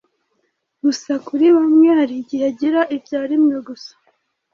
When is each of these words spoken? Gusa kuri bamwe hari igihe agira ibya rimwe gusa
Gusa 0.83 1.11
kuri 1.27 1.45
bamwe 1.57 1.87
hari 1.97 2.13
igihe 2.21 2.43
agira 2.51 2.79
ibya 2.95 3.21
rimwe 3.29 3.55
gusa 3.67 3.93